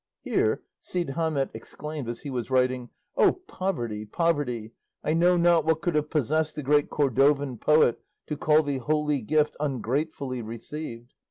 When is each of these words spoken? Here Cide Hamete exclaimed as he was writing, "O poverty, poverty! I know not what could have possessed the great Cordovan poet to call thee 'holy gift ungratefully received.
Here 0.21 0.63
Cide 0.79 1.09
Hamete 1.11 1.51
exclaimed 1.53 2.09
as 2.09 2.21
he 2.21 2.31
was 2.31 2.49
writing, 2.49 2.89
"O 3.17 3.33
poverty, 3.33 4.03
poverty! 4.03 4.71
I 5.03 5.13
know 5.13 5.37
not 5.37 5.63
what 5.63 5.83
could 5.83 5.93
have 5.93 6.09
possessed 6.09 6.55
the 6.55 6.63
great 6.63 6.89
Cordovan 6.89 7.59
poet 7.59 7.99
to 8.25 8.35
call 8.35 8.63
thee 8.63 8.79
'holy 8.79 9.21
gift 9.21 9.55
ungratefully 9.59 10.41
received. 10.41 11.13